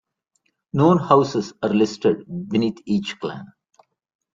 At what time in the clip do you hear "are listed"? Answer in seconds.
1.61-2.25